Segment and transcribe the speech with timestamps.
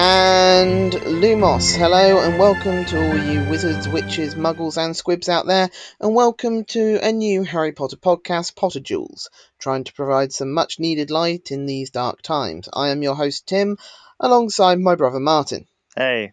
[0.00, 5.70] And Lumos, hello and welcome to all you wizards, witches, muggles, and squibs out there,
[5.98, 9.28] and welcome to a new Harry Potter podcast, Potter Duels,
[9.58, 12.68] trying to provide some much needed light in these dark times.
[12.72, 13.76] I am your host, Tim,
[14.20, 15.66] alongside my brother Martin.
[15.96, 16.32] Hey.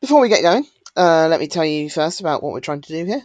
[0.00, 2.92] Before we get going, uh, let me tell you first about what we're trying to
[2.92, 3.22] do here.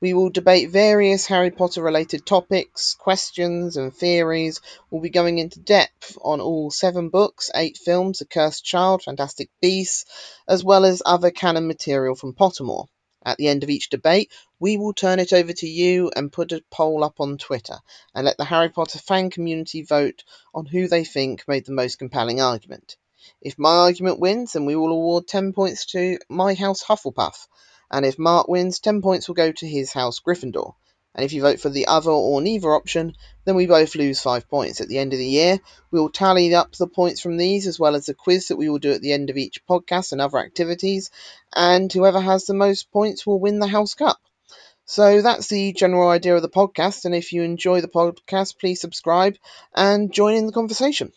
[0.00, 4.60] We will debate various Harry Potter related topics, questions, and theories.
[4.90, 9.50] We'll be going into depth on all seven books, eight films, The Cursed Child, Fantastic
[9.60, 10.04] Beasts,
[10.46, 12.86] as well as other canon material from Pottermore.
[13.24, 16.52] At the end of each debate, we will turn it over to you and put
[16.52, 17.80] a poll up on Twitter
[18.14, 20.22] and let the Harry Potter fan community vote
[20.54, 22.96] on who they think made the most compelling argument.
[23.40, 27.48] If my argument wins, then we will award 10 points to my house Hufflepuff
[27.90, 30.74] and if Mark wins, 10 points will go to his house Gryffindor.
[31.14, 34.48] And if you vote for the other or neither option, then we both lose 5
[34.48, 34.80] points.
[34.80, 35.58] At the end of the year,
[35.90, 38.68] we will tally up the points from these as well as the quiz that we
[38.68, 41.10] will do at the end of each podcast and other activities,
[41.54, 44.18] and whoever has the most points will win the House Cup.
[44.84, 48.80] So that's the general idea of the podcast, and if you enjoy the podcast, please
[48.80, 49.36] subscribe
[49.74, 51.12] and join in the conversation.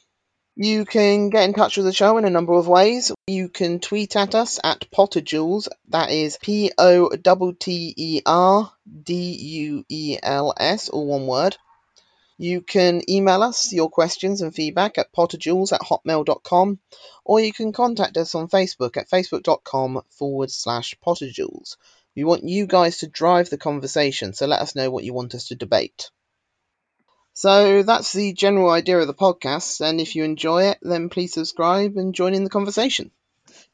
[0.56, 3.12] You can get in touch with the show in a number of ways.
[3.26, 5.70] You can tweet at us at Potterduels.
[5.88, 8.72] That is P O T T E R
[9.04, 11.56] D U E L S, all one word.
[12.38, 16.80] You can email us your questions and feedback at potterduels at hotmail.com,
[17.24, 21.78] or you can contact us on Facebook at facebook.com forward slash potterduels.
[22.16, 25.34] We want you guys to drive the conversation, so let us know what you want
[25.34, 26.10] us to debate.
[27.42, 29.82] So that's the general idea of the podcast.
[29.82, 33.10] And if you enjoy it, then please subscribe and join in the conversation.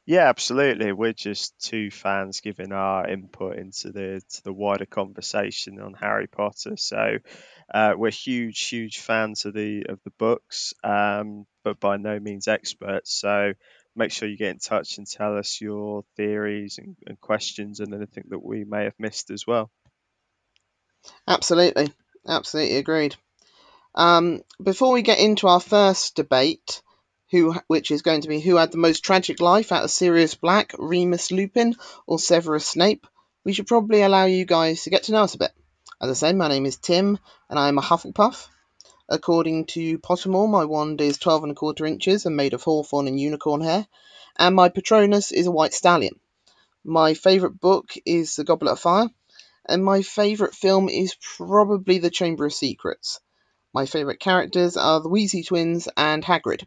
[0.06, 0.94] Yeah, absolutely.
[0.94, 6.28] We're just two fans giving our input into the to the wider conversation on Harry
[6.28, 6.78] Potter.
[6.78, 7.18] So
[7.74, 12.48] uh, we're huge, huge fans of the of the books, um, but by no means
[12.48, 13.12] experts.
[13.20, 13.52] So
[13.98, 17.94] make sure you get in touch and tell us your theories and, and questions and
[17.94, 19.70] anything that we may have missed as well.
[21.28, 21.92] Absolutely,
[22.26, 23.18] absolutely agreed.
[23.98, 26.84] Um, before we get into our first debate,
[27.32, 30.36] who, which is going to be who had the most tragic life out of Sirius
[30.36, 31.76] Black, Remus Lupin,
[32.06, 33.08] or Severus Snape,
[33.44, 35.52] we should probably allow you guys to get to know us a bit.
[36.00, 37.18] As I said, my name is Tim,
[37.50, 38.48] and I am a Hufflepuff.
[39.10, 43.08] According to Pottermore, my wand is 12 and a quarter inches and made of hawthorn
[43.08, 43.88] and unicorn hair,
[44.38, 46.20] and my Patronus is a white stallion.
[46.84, 49.10] My favourite book is The Goblet of Fire,
[49.66, 53.22] and my favourite film is probably The Chamber of Secrets.
[53.74, 56.64] My favourite characters are the Weasley twins and Hagrid.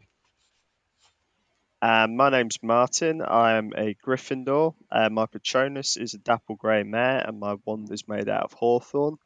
[1.81, 3.23] Um, my name's Martin.
[3.23, 4.75] I am a Gryffindor.
[4.91, 8.53] Uh, my Patronus is a dapple grey mare, and my wand is made out of
[8.53, 9.17] hawthorn.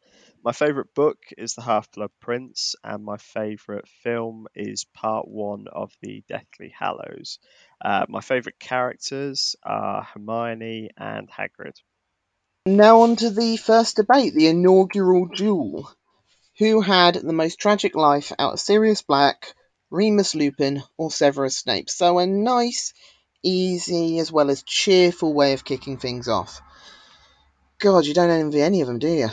[0.41, 5.65] My favourite book is The Half Blood Prince, and my favourite film is part one
[5.69, 7.39] of The Deathly Hallows.
[7.83, 11.75] Uh, my favourite characters are Hermione and Hagrid.
[12.67, 15.91] Now, on to the first debate, the inaugural duel.
[16.57, 19.53] Who had the most tragic life out of Sirius Black,
[19.89, 21.89] Remus Lupin, or Severus Snape?
[21.89, 22.93] So a nice,
[23.43, 26.61] easy, as well as cheerful way of kicking things off.
[27.79, 29.29] God, you don't envy any of them, do you?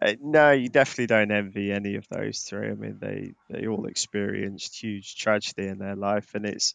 [0.00, 2.68] Uh, no, you definitely don't envy any of those three.
[2.68, 6.74] I mean, they they all experienced huge tragedy in their life, and it's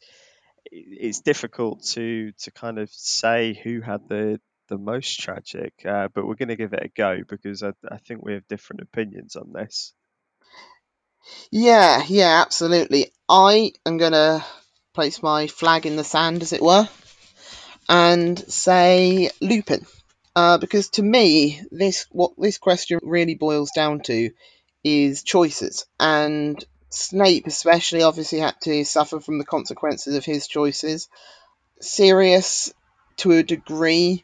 [0.71, 4.39] it's difficult to to kind of say who had the
[4.69, 7.97] the most tragic, uh, but we're going to give it a go because I, I
[7.97, 9.93] think we have different opinions on this.
[11.51, 13.11] Yeah, yeah, absolutely.
[13.27, 14.43] I am going to
[14.93, 16.87] place my flag in the sand, as it were,
[17.87, 19.85] and say Lupin.
[20.35, 24.29] Uh, because to me, this what this question really boils down to
[24.83, 31.09] is choices, and Snape especially obviously had to suffer from the consequences of his choices.
[31.81, 32.73] Sirius,
[33.17, 34.23] to a degree,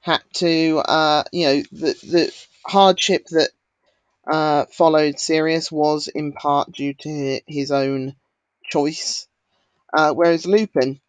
[0.00, 2.34] had to, uh, you know, the the
[2.66, 3.50] hardship that
[4.26, 8.16] uh, followed Sirius was in part due to his own
[8.64, 9.26] choice,
[9.92, 11.00] uh, whereas Lupin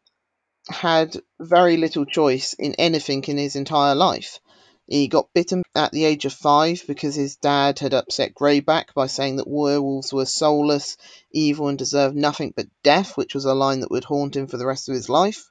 [0.69, 4.39] had very little choice in anything in his entire life.
[4.88, 9.07] He got bitten at the age of five because his dad had upset Greyback by
[9.07, 10.98] saying that werewolves were soulless,
[11.31, 14.57] evil, and deserved nothing but death, which was a line that would haunt him for
[14.57, 15.50] the rest of his life.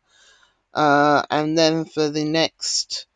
[0.74, 3.06] Uh, and then for the next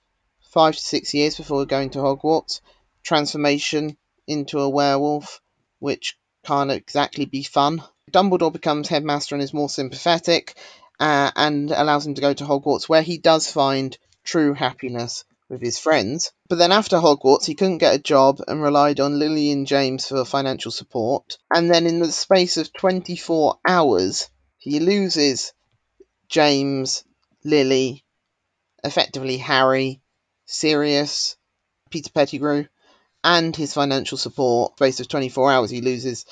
[0.54, 2.60] five to six years before going to Hogwarts,
[3.02, 3.96] transformation
[4.28, 5.40] into a werewolf,
[5.80, 6.16] which
[6.46, 7.82] can't exactly be fun.
[8.12, 10.56] Dumbledore becomes headmaster and is more sympathetic,
[11.00, 15.60] uh, and allows him to go to Hogwarts, where he does find true happiness with
[15.60, 16.30] his friends.
[16.48, 20.06] But then after Hogwarts, he couldn't get a job and relied on Lily and James
[20.06, 21.36] for financial support.
[21.52, 25.52] And then in the space of 24 hours, he loses
[26.28, 27.02] James,
[27.42, 28.04] Lily,
[28.84, 30.00] effectively Harry,
[30.46, 31.36] Sirius,
[31.90, 32.66] Peter Pettigrew,
[33.22, 34.76] and his financial support.
[34.76, 36.26] Space of 24 hours, he loses,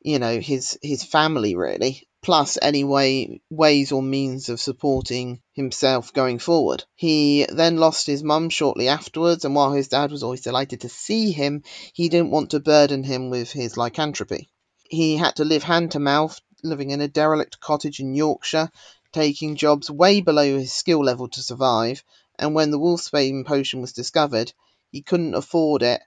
[0.00, 6.12] you know, his his family really, plus any way ways or means of supporting himself
[6.12, 6.84] going forward.
[6.94, 10.88] He then lost his mum shortly afterwards, and while his dad was always delighted to
[10.88, 11.62] see him,
[11.92, 14.50] he didn't want to burden him with his lycanthropy.
[14.88, 18.70] He had to live hand to mouth, living in a derelict cottage in Yorkshire,
[19.12, 22.02] taking jobs way below his skill level to survive.
[22.38, 24.52] And when the wolfsbane potion was discovered,
[24.90, 26.00] he couldn't afford it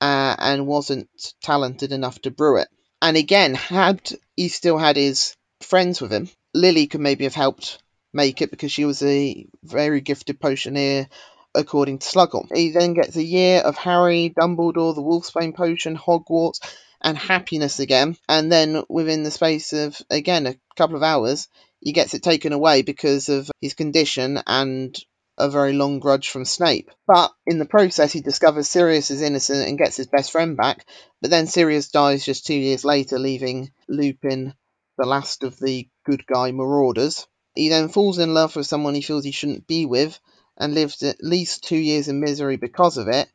[0.00, 1.08] uh, and wasn't
[1.42, 2.68] talented enough to brew it.
[3.00, 4.00] And again, had
[4.36, 7.78] he still had his friends with him, Lily could maybe have helped
[8.12, 11.08] make it because she was a very gifted potioneer,
[11.54, 12.54] according to Slughorn.
[12.54, 16.60] He then gets a year of Harry, Dumbledore, the Wolfsbane potion, Hogwarts,
[17.00, 18.16] and happiness again.
[18.28, 21.48] And then within the space of, again, a couple of hours,
[21.80, 24.96] he gets it taken away because of his condition and
[25.36, 26.90] a very long grudge from Snape.
[27.06, 30.86] But in the process, he discovers Sirius is innocent and gets his best friend back.
[31.20, 34.54] But then Sirius dies just two years later, leaving Lupin
[34.96, 37.26] the last of the good guy marauders.
[37.54, 40.18] He then falls in love with someone he feels he shouldn't be with
[40.56, 43.28] and lives at least two years in misery because of it.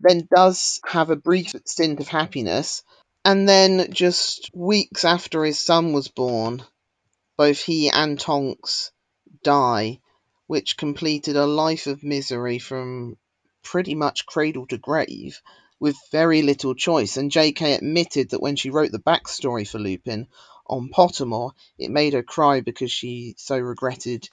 [0.00, 2.82] Then does have a brief stint of happiness.
[3.24, 6.62] And then just weeks after his son was born,
[7.38, 8.90] both he and Tonks
[9.44, 10.00] die,
[10.52, 13.16] which completed a life of misery from
[13.62, 15.40] pretty much cradle to grave
[15.80, 17.16] with very little choice.
[17.16, 17.72] And J.K.
[17.72, 20.28] admitted that when she wrote the backstory for Lupin
[20.66, 24.28] on Pottermore, it made her cry because she so regretted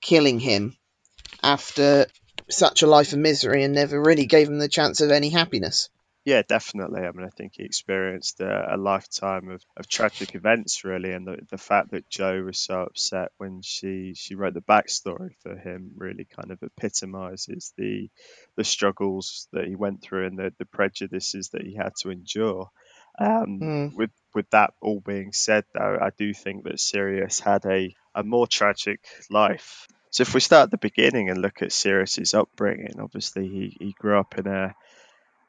[0.00, 0.76] killing him
[1.44, 2.08] after
[2.48, 5.90] such a life of misery and never really gave him the chance of any happiness.
[6.30, 7.00] Yeah, definitely.
[7.00, 11.26] I mean, I think he experienced a, a lifetime of, of tragic events, really, and
[11.26, 15.56] the, the fact that Jo was so upset when she, she wrote the backstory for
[15.56, 18.08] him really kind of epitomizes the
[18.54, 22.70] the struggles that he went through and the, the prejudices that he had to endure.
[23.18, 23.96] Um, Mm.
[23.96, 28.22] With with that all being said, though, I do think that Sirius had a, a
[28.22, 29.00] more tragic
[29.30, 29.88] life.
[30.10, 33.94] So if we start at the beginning and look at Sirius's upbringing, obviously he, he
[33.98, 34.76] grew up in a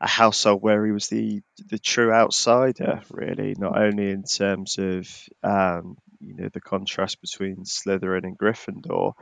[0.01, 5.07] a household where he was the the true outsider, really, not only in terms of
[5.44, 9.13] um, you know the contrast between Slytherin and Gryffindor,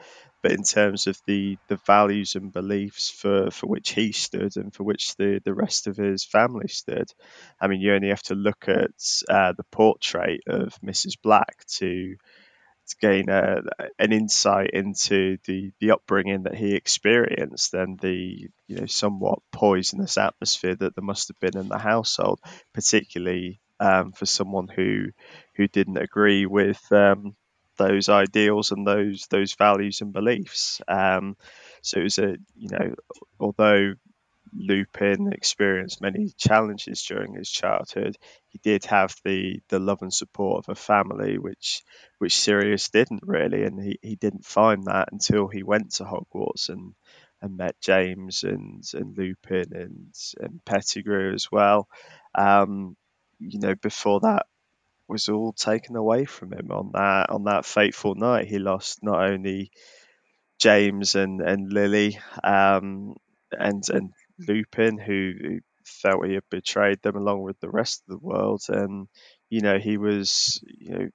[0.42, 4.74] but in terms of the the values and beliefs for for which he stood and
[4.74, 7.12] for which the the rest of his family stood.
[7.60, 8.92] I mean, you only have to look at
[9.28, 11.22] uh, the portrait of Mrs.
[11.22, 12.16] Black to
[12.90, 13.62] to gain a,
[13.98, 20.18] an insight into the, the upbringing that he experienced and the you know somewhat poisonous
[20.18, 22.40] atmosphere that there must have been in the household,
[22.74, 25.08] particularly um, for someone who
[25.56, 27.36] who didn't agree with um,
[27.78, 30.82] those ideals and those those values and beliefs.
[30.88, 31.38] Um,
[31.82, 32.96] so it was a you know
[33.40, 33.94] although
[34.54, 38.18] Lupin experienced many challenges during his childhood,
[38.50, 41.84] he did have the the love and support of a family, which
[42.20, 46.70] which Sirius didn't really, and he, he didn't find that until he went to Hogwarts
[46.70, 46.94] and
[47.42, 51.88] and met James and and Lupin and and Pettigrew as well.
[52.36, 52.96] Um,
[53.40, 54.46] you know, before that
[55.08, 58.48] was all taken away from him on that on that fateful night.
[58.48, 59.72] He lost not only
[60.60, 63.16] James and and Lily um,
[63.52, 64.14] and and
[64.48, 69.08] Lupin, who, felt he had betrayed them along with the rest of the world, and
[69.50, 71.10] you know he was you know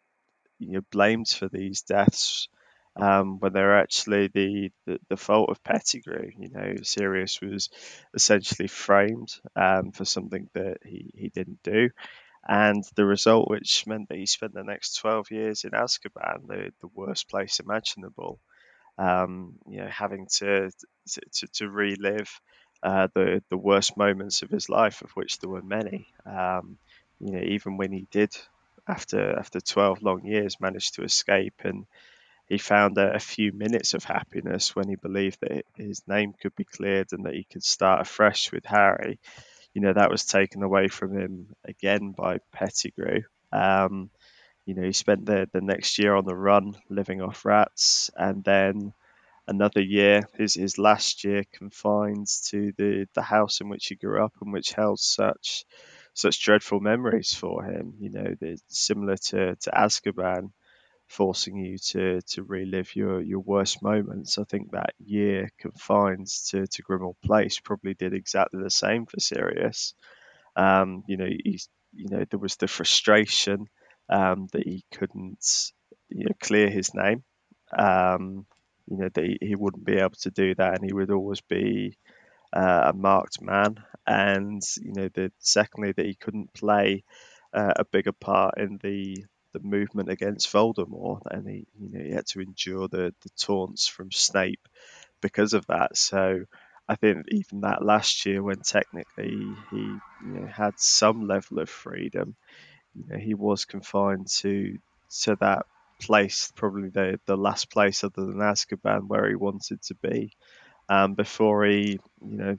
[0.59, 2.49] you know blamed for these deaths
[3.01, 6.31] um, when they're actually the, the, the fault of Pettigrew.
[6.39, 7.71] You know, Sirius was
[8.15, 11.91] essentially framed um, for something that he, he didn't do.
[12.47, 16.73] And the result, which meant that he spent the next 12 years in Azkaban, the,
[16.83, 18.39] the worst place imaginable,
[18.99, 20.71] um, you know, having to,
[21.33, 22.31] to, to relive
[22.85, 26.07] uh, the, the worst moments of his life, of which there were many.
[26.27, 26.79] Um,
[27.19, 28.37] you know, even when he did,
[28.87, 31.87] after after 12 long years, manage to escape and
[32.47, 36.55] he found a, a, few minutes of happiness when he believed that his name could
[36.55, 39.19] be cleared and that he could start afresh with Harry.
[39.73, 43.23] You know, that was taken away from him again by Pettigrew.
[43.51, 44.11] Um,
[44.67, 48.45] you know, he spent the, the next year on the run living off rats and
[48.45, 48.93] then
[49.47, 54.25] another year, his, his last year confined to the, the house in which he grew
[54.25, 55.65] up and which held such
[56.17, 57.95] such dreadful memories for him.
[57.99, 58.35] You know,
[58.69, 60.51] similar to, to Azkaban,
[61.09, 64.39] forcing you to to relive your your worst moments.
[64.39, 69.21] I think that year confined to to Grimmauld Place probably did exactly the same for
[69.21, 69.95] Sirius.
[70.57, 73.67] Um, you know, he's you know there was the frustration
[74.09, 75.73] um, that he couldn't
[76.09, 77.25] you know clear his name.
[77.77, 78.47] um,
[78.89, 81.97] you know, that he, wouldn't be able to do that, and he would always be
[82.53, 83.77] uh, a marked man.
[84.07, 87.05] And you know, the secondly that he couldn't play
[87.53, 92.11] uh, a bigger part in the the movement against Voldemort, and he you know he
[92.11, 94.69] had to endure the the taunts from Snape
[95.21, 95.97] because of that.
[95.97, 96.45] So
[96.89, 99.39] I think even that last year, when technically
[99.71, 102.37] he you know, had some level of freedom,
[102.95, 104.79] you know, he was confined to
[105.23, 105.67] to that
[106.01, 110.33] place, probably the the last place other than Azkaban where he wanted to be,
[110.89, 112.59] um, before he you know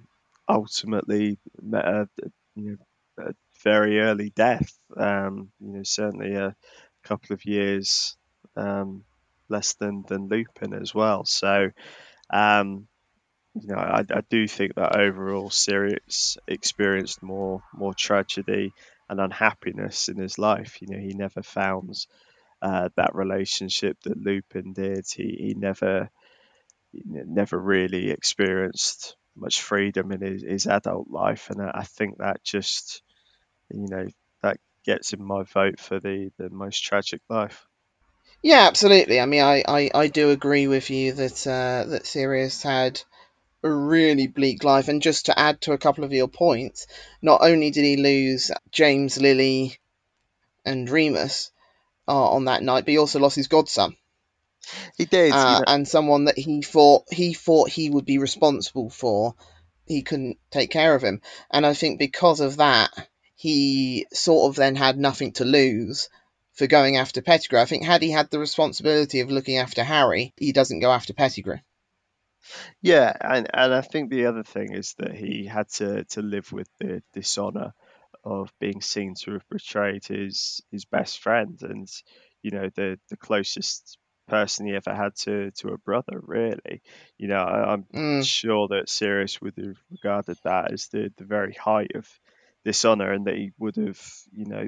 [0.50, 2.10] ultimately met a,
[2.56, 2.78] you
[3.18, 4.78] know a very early death.
[4.98, 6.56] Um, you know, certainly a
[7.04, 8.18] couple of years
[8.56, 9.04] um,
[9.50, 11.26] less than than Lupin as well.
[11.26, 11.72] So.
[12.30, 12.88] Um,
[13.54, 18.74] you know, I, I do think that overall Sirius experienced more more tragedy
[19.10, 20.82] and unhappiness in his life.
[20.82, 22.06] You know, he never found
[22.66, 25.06] uh, that relationship that Lupin did.
[25.08, 26.10] He he never
[26.94, 33.04] never really experienced much freedom in his, his adult life, and I think that just
[33.70, 34.08] you know
[34.42, 37.68] that gets in my vote for the the most tragic life.
[38.42, 39.20] Yeah, absolutely.
[39.20, 43.00] I mean, I, I, I do agree with you that uh, that Sirius had
[43.64, 44.88] a really bleak life.
[44.88, 46.88] And just to add to a couple of your points,
[47.22, 49.78] not only did he lose James, Lily,
[50.66, 51.52] and Remus
[52.08, 53.96] uh, on that night, but he also lost his godson.
[54.98, 55.64] He did, uh, you know.
[55.68, 59.36] and someone that he thought he thought he would be responsible for.
[59.86, 61.22] He couldn't take care of him,
[61.52, 62.92] and I think because of that,
[63.36, 66.10] he sort of then had nothing to lose
[66.54, 67.60] for going after Pettigrew.
[67.60, 71.14] I think had he had the responsibility of looking after Harry, he doesn't go after
[71.14, 71.58] Pettigrew.
[72.82, 76.52] Yeah, and, and I think the other thing is that he had to, to live
[76.52, 77.74] with the dishonor
[78.26, 81.88] of being seen to have betrayed his his best friend and
[82.42, 86.82] you know the the closest person he ever had to to a brother really
[87.18, 88.26] you know I, am mm.
[88.26, 92.10] sure that Sirius would have regarded that as the the very height of
[92.64, 94.02] dishonor and that he would have
[94.32, 94.68] you know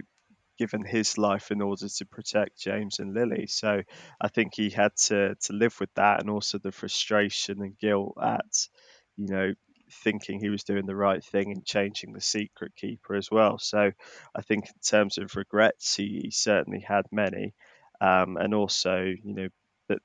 [0.57, 3.47] given his life in order to protect James and Lily.
[3.47, 3.81] So
[4.19, 8.17] I think he had to to live with that and also the frustration and guilt
[8.21, 8.67] at,
[9.15, 9.53] you know,
[9.91, 13.57] thinking he was doing the right thing and changing the secret keeper as well.
[13.57, 13.91] So
[14.35, 17.53] I think in terms of regrets, he, he certainly had many.
[17.99, 19.47] Um, and also, you know,
[19.87, 19.99] that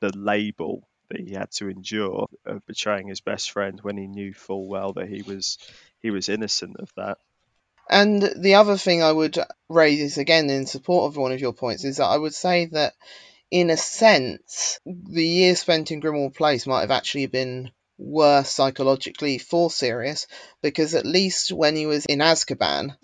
[0.00, 4.32] the label that he had to endure of betraying his best friend when he knew
[4.32, 5.58] full well that he was
[6.00, 7.18] he was innocent of that.
[7.90, 11.84] And the other thing I would raise again in support of one of your points
[11.84, 12.94] is that I would say that,
[13.50, 19.38] in a sense, the years spent in Grimmauld Place might have actually been worse psychologically
[19.38, 20.26] for Sirius
[20.62, 22.96] because at least when he was in Azkaban,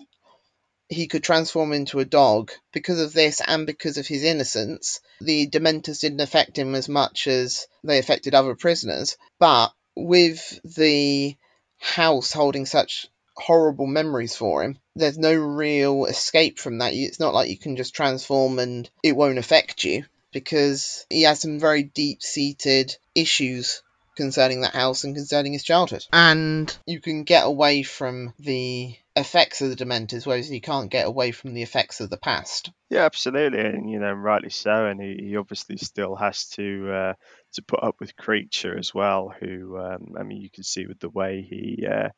[0.89, 2.51] he could transform into a dog.
[2.73, 7.27] Because of this and because of his innocence, the Dementors didn't affect him as much
[7.27, 9.15] as they affected other prisoners.
[9.39, 11.35] But with the
[11.77, 13.07] house holding such
[13.39, 14.77] horrible memories for him.
[14.95, 16.93] There's no real escape from that.
[16.93, 21.39] It's not like you can just transform and it won't affect you because he has
[21.39, 23.81] some very deep seated issues
[24.19, 26.05] concerning that house and concerning his childhood.
[26.11, 31.07] And you can get away from the effects of the Dementors, whereas you can't get
[31.07, 32.71] away from the effects of the past.
[32.89, 34.85] Yeah, absolutely, and you know, rightly so.
[34.85, 37.13] And he, he obviously still has to uh,
[37.53, 39.33] to put up with Kreacher as well.
[39.39, 42.09] Who, um, I mean, you can see with the way he uh,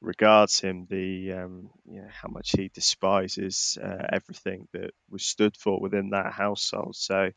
[0.00, 5.56] regards him, the um, you know, how much he despises uh, everything that was stood
[5.56, 6.96] for within that household.
[6.96, 7.30] So,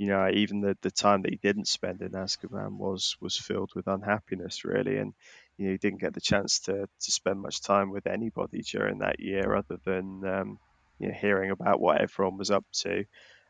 [0.00, 3.72] you know, even the, the time that he didn't spend in Azkaban was was filled
[3.74, 5.12] with unhappiness, really, and
[5.58, 9.00] you know, he didn't get the chance to to spend much time with anybody during
[9.00, 10.58] that year, other than um,
[10.98, 13.04] you know, hearing about what everyone was up to.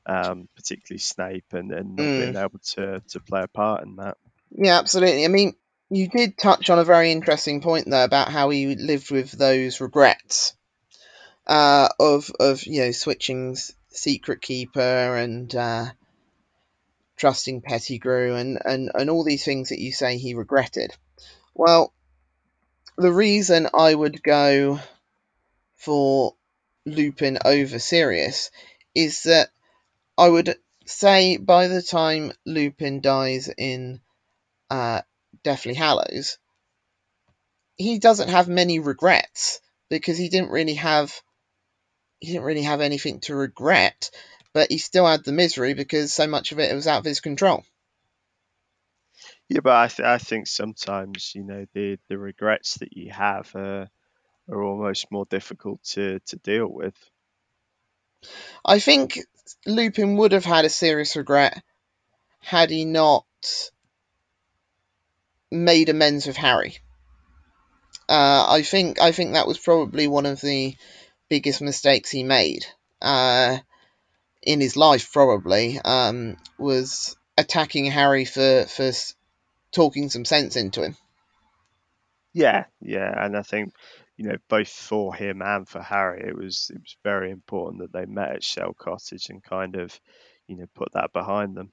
[0.06, 2.20] Um, particularly Snape, and, and not mm.
[2.20, 4.16] being able to, to play a part in that.
[4.50, 5.26] Yeah, absolutely.
[5.26, 5.52] I mean,
[5.88, 9.80] you did touch on a very interesting point there about how he lived with those
[9.80, 10.54] regrets
[11.46, 13.56] uh, of of you know switching
[13.90, 15.86] secret keeper and uh,
[17.20, 20.96] trusting Pettigrew and, and and all these things that you say he regretted.
[21.54, 21.92] Well,
[22.96, 24.80] the reason I would go
[25.76, 26.34] for
[26.86, 28.50] Lupin over Sirius
[28.94, 29.50] is that
[30.16, 34.00] I would say by the time Lupin dies in
[34.70, 35.02] uh,
[35.44, 36.38] Deathly Hallows,
[37.76, 39.60] he doesn't have many regrets
[39.90, 41.20] because he didn't really have
[42.18, 44.10] he didn't really have anything to regret,
[44.52, 47.20] but he still had the misery because so much of it was out of his
[47.20, 47.64] control.
[49.48, 53.54] Yeah, but I, th- I think sometimes you know the the regrets that you have
[53.54, 53.88] are
[54.48, 56.94] are almost more difficult to to deal with.
[58.64, 59.18] I think
[59.66, 61.62] Lupin would have had a serious regret
[62.40, 63.26] had he not
[65.50, 66.78] made amends with Harry.
[68.08, 70.76] Uh, I think I think that was probably one of the
[71.28, 72.66] biggest mistakes he made
[73.00, 73.58] uh,
[74.42, 75.12] in his life.
[75.12, 78.92] Probably um, was attacking Harry for for
[79.72, 80.96] talking some sense into him.
[82.32, 83.74] Yeah, yeah, and I think
[84.16, 87.92] you know both for him and for Harry, it was it was very important that
[87.92, 89.98] they met at Shell Cottage and kind of
[90.46, 91.70] you know put that behind them.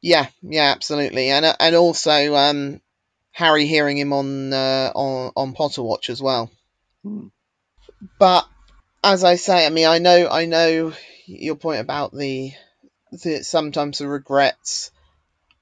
[0.00, 2.80] Yeah, yeah, absolutely, and and also um,
[3.32, 6.50] Harry hearing him on uh, on on Potterwatch as well.
[7.02, 7.28] Hmm.
[8.18, 8.46] But
[9.02, 10.92] as I say, I mean, I know I know
[11.28, 12.52] your point about the,
[13.12, 14.90] the sometimes the regrets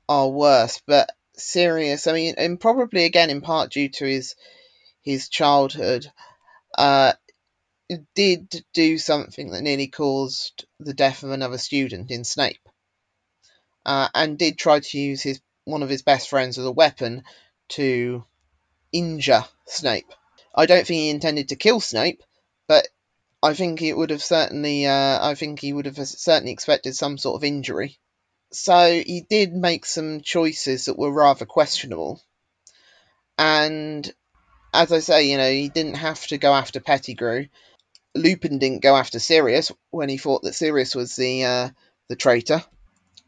[0.08, 4.36] are worse, but Sirius, I mean, and probably again in part due to his
[5.02, 6.10] his childhood,
[6.76, 7.12] uh,
[8.14, 12.68] did do something that nearly caused the death of another student in Snape,
[13.84, 17.22] uh, and did try to use his one of his best friends as a weapon
[17.68, 18.24] to
[18.92, 20.12] injure Snape.
[20.54, 22.22] I don't think he intended to kill Snape,
[22.66, 22.88] but
[23.42, 27.18] I think it would have certainly, uh, I think he would have certainly expected some
[27.18, 27.98] sort of injury.
[28.52, 32.22] So he did make some choices that were rather questionable.
[33.38, 34.10] And
[34.72, 37.46] as I say, you know, he didn't have to go after Pettigrew.
[38.14, 41.68] Lupin didn't go after Sirius when he thought that Sirius was the uh,
[42.08, 42.64] the traitor.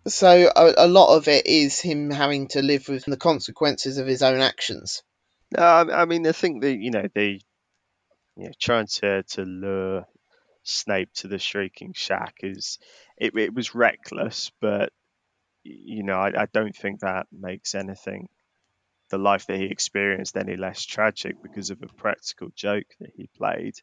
[0.06, 4.06] So a, a, lot of it is him having to live with the consequences of
[4.06, 5.02] his own actions.
[5.56, 7.40] No, I mean, I think that you know the
[8.38, 10.06] you know, trying to to lure
[10.62, 12.78] Snape to the Shrieking Shack is
[13.16, 14.92] it, it was reckless, but
[15.64, 18.28] you know, I, I don't think that makes anything
[19.10, 23.28] the life that he experienced any less tragic because of a practical joke that he
[23.36, 23.74] played.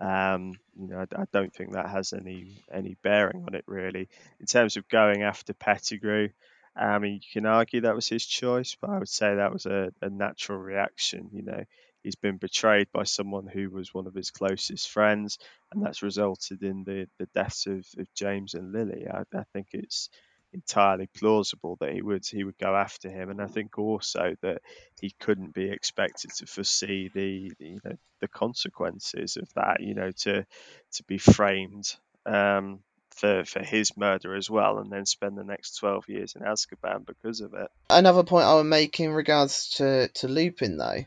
[0.00, 4.08] Um, you know, I, I, don't think that has any any bearing on it really.
[4.40, 6.30] In terms of going after Pettigrew,
[6.74, 9.66] I mean, you can argue that was his choice, but I would say that was
[9.66, 11.28] a, a natural reaction.
[11.32, 11.64] You know,
[12.02, 15.38] he's been betrayed by someone who was one of his closest friends,
[15.72, 19.06] and that's resulted in the the deaths of, of James and Lily.
[19.08, 20.08] I, I think it's
[20.52, 24.62] entirely plausible that he would he would go after him, and I think also that
[25.00, 29.80] he couldn't be expected to foresee the you know the consequences of that.
[29.80, 30.44] You know, to
[30.92, 31.94] to be framed
[32.26, 36.42] um, for for his murder as well, and then spend the next twelve years in
[36.42, 37.70] Azkaban because of it.
[37.88, 41.04] Another point I would make in regards to to Lupin though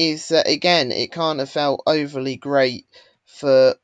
[0.00, 2.86] is that again it kind of felt overly great
[3.26, 3.74] for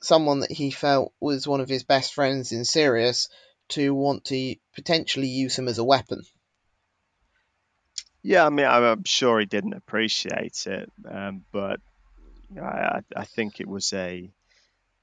[0.00, 3.28] someone that he felt was one of his best friends in Sirius
[3.68, 6.22] to want to potentially use him as a weapon.
[8.22, 11.80] Yeah, I mean, I'm sure he didn't appreciate it, um, but
[12.58, 14.30] I, I think it was a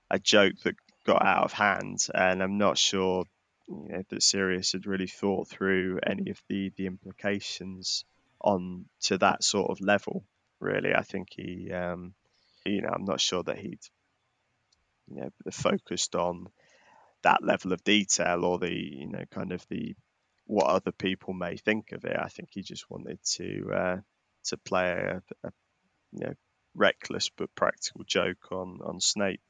[0.09, 3.25] a joke that got out of hand, and I'm not sure
[3.67, 8.05] you know, that Sirius had really thought through any of the the implications
[8.41, 10.23] on to that sort of level.
[10.59, 12.13] Really, I think he, um,
[12.65, 13.79] you know, I'm not sure that he'd
[15.09, 16.47] you know focused on
[17.23, 19.95] that level of detail or the you know kind of the
[20.45, 22.15] what other people may think of it.
[22.17, 23.97] I think he just wanted to uh,
[24.45, 25.51] to play a, a
[26.13, 26.33] you know
[26.73, 29.41] reckless but practical joke on on Snape.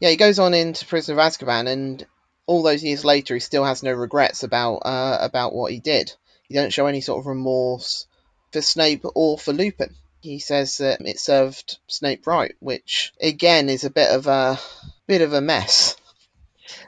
[0.00, 2.06] Yeah, he goes on into Prison of Azkaban, and
[2.46, 6.12] all those years later, he still has no regrets about uh, about what he did.
[6.48, 8.06] He don't show any sort of remorse
[8.52, 9.94] for Snape or for Lupin.
[10.20, 14.58] He says that it served Snape right, which again is a bit of a
[15.06, 15.96] bit of a mess.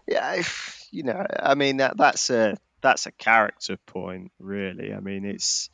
[0.06, 0.42] Yeah,
[0.90, 4.92] you know, I mean that that's a that's a character point, really.
[4.92, 5.70] I mean, it's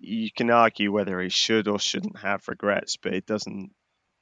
[0.00, 3.70] you can argue whether he should or shouldn't have regrets, but it doesn't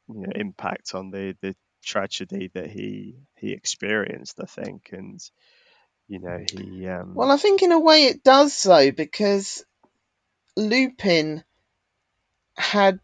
[0.08, 4.38] you know, impact on the the tragedy that he he experienced.
[4.40, 5.20] I think, and
[6.08, 6.86] you know, he.
[6.88, 7.14] Um...
[7.14, 9.64] Well, I think in a way it does though, because
[10.58, 11.44] Lupin
[12.56, 13.00] had.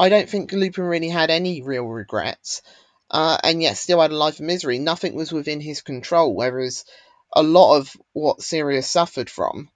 [0.00, 2.62] I don't think Lupin really had any real regrets
[3.10, 4.78] uh, and yet still had a life of misery.
[4.78, 6.84] Nothing was within his control, whereas
[7.32, 9.70] a lot of what Sirius suffered from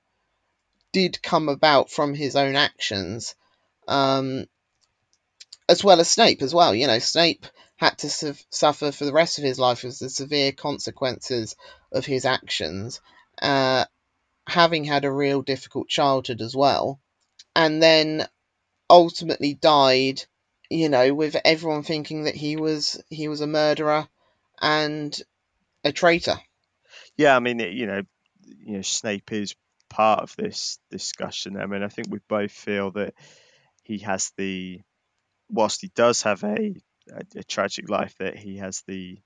[0.93, 3.35] did come about from his own actions,
[3.87, 4.47] um,
[5.69, 6.75] as well as Snape as well.
[6.75, 10.11] You know, Snape had to su- suffer for the rest of his life as the
[10.11, 11.55] severe consequences
[11.93, 13.01] of his actions,
[13.41, 13.85] uh,
[14.51, 17.01] having had a real difficult childhood as well,
[17.57, 18.27] and then
[18.91, 20.23] ultimately died
[20.71, 24.09] you know, with everyone thinking that he was he was a murderer
[24.63, 25.21] and
[25.85, 26.39] a traitor.
[27.17, 28.03] Yeah, I mean, you know,
[28.45, 29.55] you know, Snape is
[29.89, 31.61] part of this discussion.
[31.61, 33.15] I mean, I think we both feel that
[33.83, 34.81] he has the,
[35.51, 36.77] whilst he does have a,
[37.13, 39.19] a, a tragic life, that he has the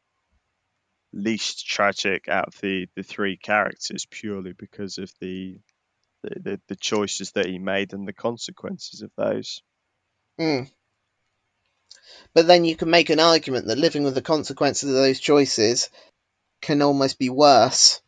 [1.14, 5.58] least tragic out of the the three characters purely because of the
[6.22, 9.62] the, the, the choices that he made and the consequences of those.
[10.40, 10.70] Mm.
[12.32, 15.90] But then you can make an argument that living with the consequences of those choices
[16.60, 18.00] can almost be worse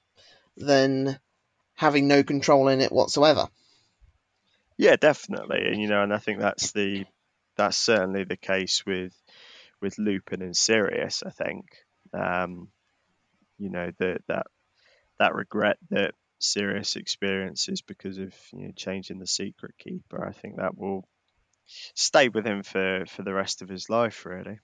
[0.56, 1.18] than
[1.74, 3.48] having no control in it whatsoever.
[4.78, 7.06] Yeah, definitely, and you know, and I think that's the
[7.56, 9.14] that's certainly the case with
[9.80, 11.22] with Lupin and Sirius.
[11.24, 11.66] I think,
[12.12, 12.68] um,
[13.58, 14.46] you know, that that
[15.18, 20.24] that regret that Sirius experiences because of you know changing the secret keeper.
[20.24, 21.08] I think that will
[21.94, 24.58] stay with him for for the rest of his life, really.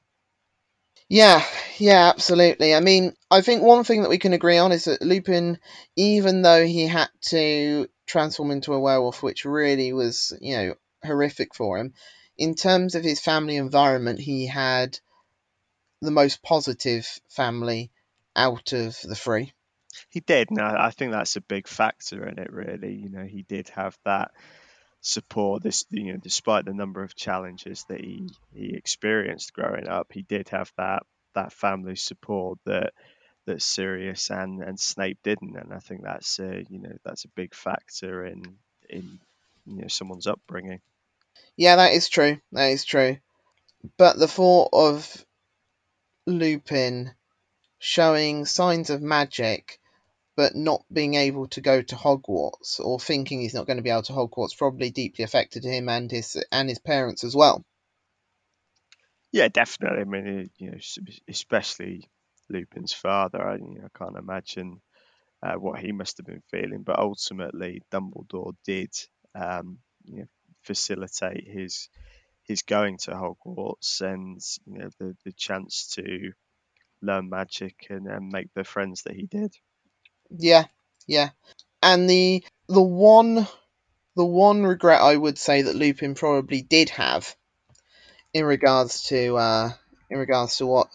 [1.09, 1.45] Yeah,
[1.79, 2.75] yeah, absolutely.
[2.75, 5.59] I mean, I think one thing that we can agree on is that Lupin,
[5.97, 10.75] even though he had to transform into a werewolf, which really was, you know,
[11.05, 11.93] horrific for him,
[12.39, 14.99] in terms of his family environment, he had
[16.01, 17.91] the most positive family
[18.37, 19.53] out of the three.
[20.09, 22.53] He did, and I, I think that's a big factor in it.
[22.53, 24.31] Really, you know, he did have that
[25.01, 25.63] support.
[25.63, 30.23] This, you know, despite the number of challenges that he he experienced growing up, he
[30.23, 31.03] did have that
[31.35, 32.93] that family support that
[33.47, 37.35] that Sirius and and Snape didn't, and I think that's a you know that's a
[37.37, 38.43] big factor in
[38.89, 39.19] in
[39.67, 40.81] you know someone's upbringing.
[41.57, 42.41] Yeah, that is true.
[42.53, 43.19] That is true.
[43.99, 45.27] But the thought of
[46.27, 47.13] Lupin
[47.83, 49.81] showing signs of magic
[50.37, 53.91] but not being able to go to Hogwarts or thinking he's not going to be
[53.91, 57.65] able to Hogwarts probably deeply affected him and his and his parents as well.
[59.33, 60.01] Yeah, definitely.
[60.01, 60.79] I mean, you know,
[61.29, 62.09] especially
[62.49, 63.45] Lupin's father.
[63.45, 64.81] I, you know, I can't imagine
[65.43, 66.85] uh, what he must have been feeling.
[66.85, 68.95] But ultimately, Dumbledore did
[69.35, 70.27] um, you know,
[70.63, 71.89] facilitate his
[72.45, 76.33] his going to Hogwarts and you know the the chance to
[77.03, 79.55] learn magic and, and make the friends that he did.
[80.31, 80.65] Yeah,
[81.07, 81.31] yeah.
[81.83, 83.47] And the the one
[84.17, 87.35] the one regret I would say that Lupin probably did have
[88.33, 89.71] in regards to uh,
[90.11, 90.89] in regards to what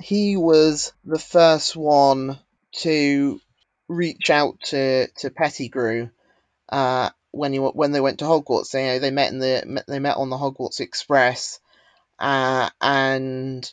[0.00, 2.38] he was the first one
[2.72, 3.40] to
[3.88, 6.10] reach out to to Pettigrew
[6.68, 8.70] uh, when he when they went to Hogwarts.
[8.70, 11.60] They you know, they met in the they met on the Hogwarts Express,
[12.18, 13.70] uh, and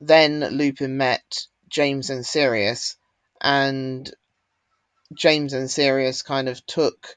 [0.00, 2.96] then Lupin met James and Sirius,
[3.40, 4.10] and
[5.14, 7.16] James and Sirius kind of took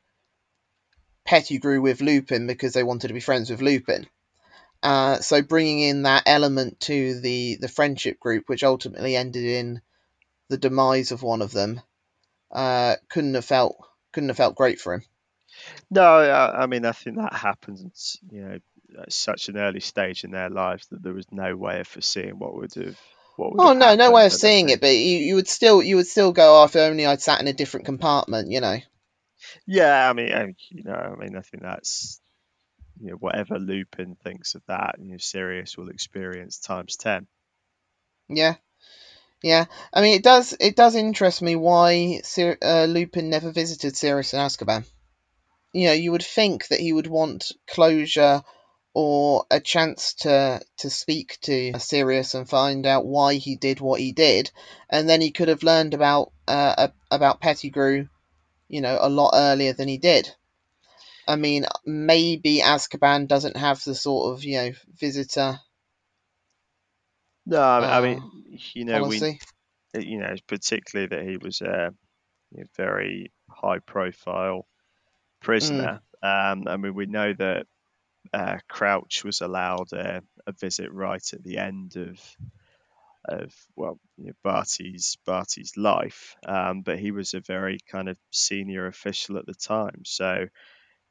[1.26, 4.08] Pettigrew with Lupin because they wanted to be friends with Lupin.
[4.82, 9.82] Uh, so bringing in that element to the the friendship group, which ultimately ended in
[10.50, 11.80] the demise of one of them,
[12.52, 13.78] uh, couldn't have felt
[14.12, 15.04] couldn't have felt great for him.
[15.90, 18.60] No, I, I mean I think that happens, you know,
[19.02, 22.40] at such an early stage in their lives that there was no way of foreseeing
[22.40, 22.98] what would have
[23.38, 25.96] what would Oh no, no way of seeing it, but you, you would still you
[25.98, 28.78] would still go, oh, if only I'd sat in a different compartment, you know.
[29.66, 32.22] Yeah, I mean, I- you know, I mean, I think that's
[33.00, 37.28] you know whatever Lupin thinks of that, you know, Sirius will experience times ten.
[38.30, 38.56] Yeah,
[39.42, 39.66] yeah.
[39.94, 44.34] I mean, it does it does interest me why Sir, uh, Lupin never visited Sirius
[44.34, 44.86] in Azkaban.
[45.74, 48.44] You know, you would think that he would want closure
[48.94, 54.00] or a chance to to speak to Sirius and find out why he did what
[54.00, 54.52] he did,
[54.90, 58.08] and then he could have learned about uh, about Pettigrew,
[58.68, 60.30] you know, a lot earlier than he did.
[61.28, 65.60] I mean, maybe Azkaban doesn't have the sort of you know visitor
[67.46, 69.40] No, I, uh, mean, you know, policy.
[69.96, 71.94] we, you know, particularly that he was a
[72.78, 74.66] very high-profile
[75.42, 76.02] prisoner.
[76.22, 77.68] Um, I mean, we know that
[78.34, 82.20] uh, Crouch was allowed a, a visit right at the end of
[83.26, 88.18] of well, you know, Barty's Barty's life, um, but he was a very kind of
[88.32, 90.02] senior official at the time.
[90.04, 90.46] So,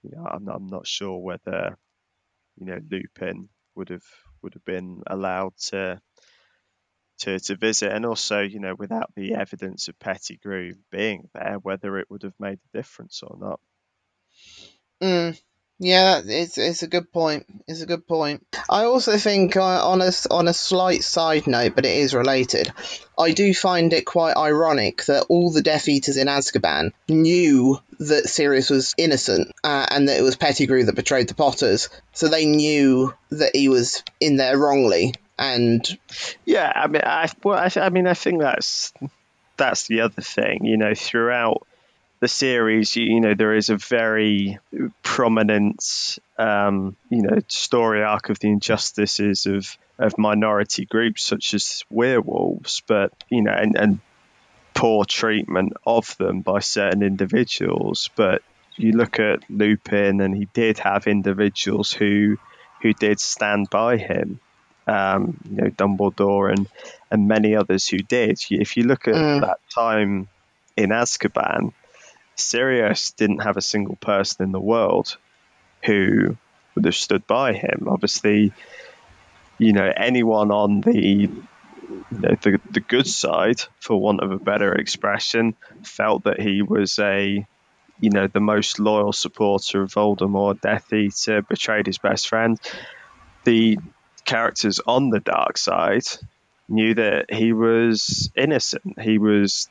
[0.03, 1.79] you know, I'm not, I'm not sure whether
[2.59, 4.05] you know Lupin would have
[4.43, 6.01] would have been allowed to
[7.21, 11.97] to to visit, and also you know without the evidence of Pettigrew being there, whether
[11.99, 13.61] it would have made a difference or not.
[15.03, 15.41] Mm.
[15.83, 17.45] Yeah, it's it's a good point.
[17.67, 18.47] It's a good point.
[18.71, 22.73] I also think uh, on a on a slight side note, but it is related.
[23.19, 28.29] I do find it quite ironic that all the Death Eaters in Azkaban knew that
[28.29, 32.47] Sirius was innocent uh, and that it was Pettigrew that betrayed the Potters, so they
[32.47, 35.15] knew that he was in there wrongly.
[35.37, 35.85] And
[36.45, 38.93] Yeah, I mean, I well, I, I mean, I think that's
[39.57, 40.65] that's the other thing.
[40.65, 41.67] You know, throughout
[42.23, 44.57] the series, you, you know, there is a very
[45.03, 51.83] prominent, um, you know, story arc of the injustices of of minority groups such as
[51.91, 53.99] werewolves, but you know, and, and
[54.73, 58.09] poor treatment of them by certain individuals.
[58.17, 58.41] But
[58.79, 62.37] you look at Lupin, and he did have individuals who
[62.83, 64.39] who did stand by him.
[64.87, 66.69] Um, you know, Dumbledore and
[67.11, 68.39] and many others who did.
[68.49, 69.41] If you look at Mm.
[69.41, 70.29] that time
[70.77, 71.73] in Azkaban,
[72.37, 75.17] Sirius didn't have a single person in the world
[75.85, 76.37] who
[76.75, 77.87] would have stood by him.
[77.89, 78.53] Obviously,
[79.59, 81.29] you know, anyone on the
[82.11, 86.63] you know, the, the good side, for want of a better expression, felt that he
[86.63, 87.47] was a,
[88.01, 92.59] you know, the most loyal supporter of Voldemort, Death Eater, betrayed his best friend.
[93.45, 93.79] The
[94.25, 96.05] characters on the dark side
[96.69, 99.01] knew that he was innocent.
[99.01, 99.69] He was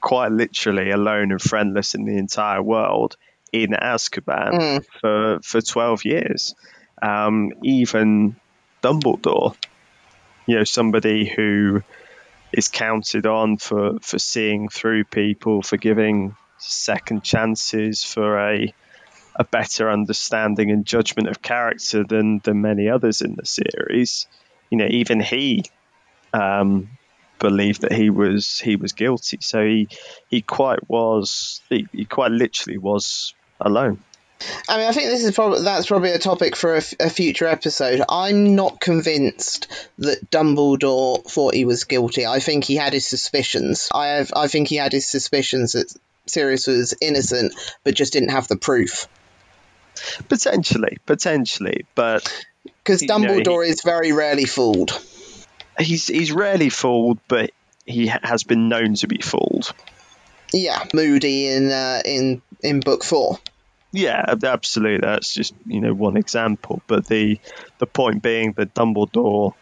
[0.00, 3.16] quite literally alone and friendless in the entire world
[3.52, 4.84] in Azkaban Mm.
[5.00, 6.54] for for 12 years.
[7.02, 8.36] Um, even
[8.82, 9.54] Dumbledore,
[10.46, 11.82] you know, somebody who
[12.52, 18.72] is counted on for, for seeing through people, for giving second chances, for a
[19.36, 24.26] a better understanding and judgment of character than than many others in the series.
[24.70, 25.64] You know, even he
[26.32, 26.88] um,
[27.44, 29.38] believed that he was he was guilty.
[29.40, 29.88] So he
[30.30, 33.98] he quite was he, he quite literally was alone.
[34.68, 37.10] I mean, I think this is probably that's probably a topic for a, f- a
[37.10, 38.02] future episode.
[38.08, 42.26] I'm not convinced that Dumbledore thought he was guilty.
[42.26, 43.88] I think he had his suspicions.
[43.92, 45.94] I have, I think he had his suspicions that
[46.26, 47.54] Sirius was innocent,
[47.84, 49.06] but just didn't have the proof.
[50.28, 52.22] Potentially, potentially, but
[52.64, 54.90] Because You know, Dumbledore is very rarely fooled.
[55.78, 57.50] He's he's rarely fooled, but
[57.86, 59.72] he has been known to be fooled.
[60.52, 63.38] Yeah, Moody in uh, in in book four.
[63.92, 65.06] Yeah, absolutely.
[65.06, 67.38] That's just you know one example, but the
[67.78, 69.54] the point being that Dumbledore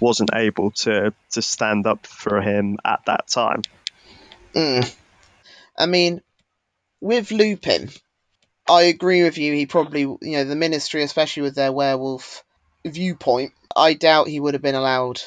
[0.00, 3.62] wasn't able to to stand up for him at that time.
[4.54, 4.96] Mm.
[5.78, 6.20] I mean,
[7.00, 7.90] with Lupin,
[8.68, 9.52] I agree with you.
[9.54, 12.44] He probably, you know, the Ministry, especially with their werewolf
[12.84, 15.20] viewpoint, I doubt he would have been allowed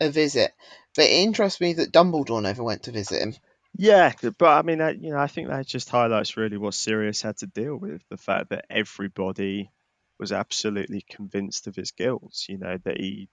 [0.00, 0.52] a visit.
[0.94, 3.34] But it interests me that Dumbledore never went to visit him.
[3.74, 7.38] Yeah, but I mean, you know, I think that just highlights really what Sirius had
[7.38, 9.70] to deal with the fact that everybody
[10.18, 12.44] was absolutely convinced of his guilt.
[12.48, 13.28] You know that he,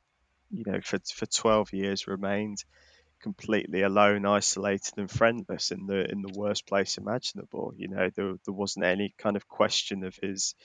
[0.50, 2.64] you know, for for twelve years remained
[3.22, 7.74] completely alone, isolated, and friendless in the in the worst place imaginable.
[7.76, 10.56] You know, there there wasn't any kind of question of his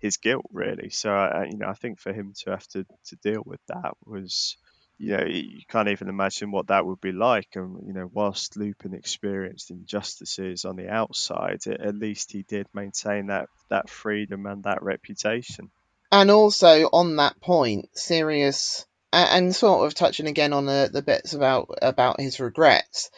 [0.00, 0.90] his guilt really.
[0.90, 3.92] So, I, you know, I think for him to have to to deal with that
[4.04, 4.56] was
[5.00, 7.48] you know, you can't even imagine what that would be like.
[7.54, 13.28] And you know, whilst Lupin experienced injustices on the outside, at, least he did maintain
[13.28, 15.70] that that freedom and that reputation.
[16.12, 21.32] And also on that point, Sirius, and sort of touching again on the, the bits
[21.32, 23.10] about about his regrets,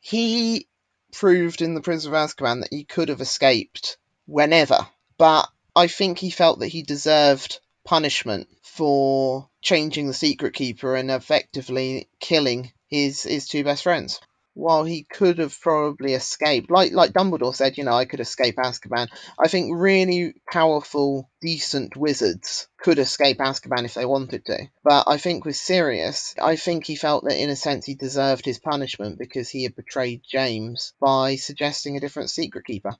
[0.00, 0.68] he
[1.12, 4.86] proved in the Prison of Azkaban that he could have escaped whenever,
[5.18, 11.10] but I think he felt that he deserved punishment for changing the Secret Keeper and
[11.10, 14.20] effectively killing his his two best friends.
[14.54, 18.56] While he could have probably escaped, like like Dumbledore said, you know, I could escape
[18.56, 19.08] Azkaban.
[19.38, 24.68] I think really powerful, decent wizards could escape Azkaban if they wanted to.
[24.82, 28.44] But I think with Sirius, I think he felt that in a sense he deserved
[28.44, 32.96] his punishment because he had betrayed James by suggesting a different secret keeper.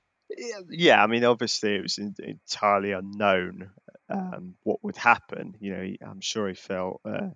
[0.69, 3.71] Yeah, I mean, obviously it was entirely unknown
[4.09, 5.55] um, what would happen.
[5.59, 7.29] You know, I'm sure he felt uh,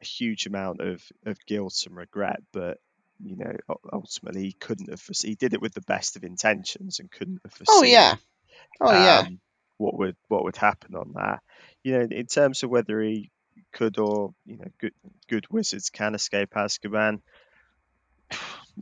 [0.00, 2.78] a huge amount of, of guilt and regret, but
[3.20, 3.52] you know,
[3.92, 5.00] ultimately he couldn't have.
[5.00, 7.80] foreseen- He did it with the best of intentions and couldn't have foreseen.
[7.80, 8.16] Oh yeah.
[8.80, 9.20] Oh yeah.
[9.20, 9.40] um,
[9.78, 11.40] what would what would happen on that.
[11.82, 13.30] You know, in terms of whether he
[13.72, 14.92] could or you know good
[15.28, 17.20] good wizards can escape Azkaban,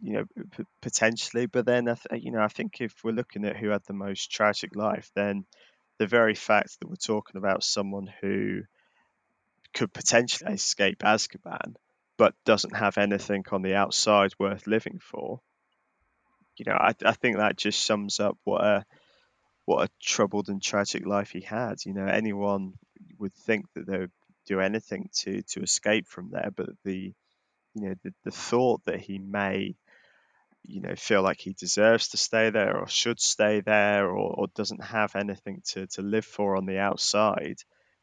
[0.03, 0.25] you know
[0.57, 1.47] p- potentially.
[1.47, 3.93] But then I th- you know I think if we're looking at who had the
[3.95, 5.45] most tragic life, then
[5.99, 8.63] the very fact that we're talking about someone who
[9.75, 11.77] could potentially escape Azkaban
[12.17, 15.41] but doesn't have anything on the outside worth living for.
[16.57, 18.85] You know, I, I think that just sums up what a
[19.67, 21.85] what a troubled and tragic life he had.
[21.85, 22.75] You know, anyone
[23.19, 24.13] would think that they would
[24.47, 27.13] do anything to to escape from there, but the
[27.75, 29.77] you know the, the thought that he may
[30.67, 34.47] you know feel like he deserves to stay there or should stay there or, or
[34.55, 37.57] doesn't have anything to, to live for on the outside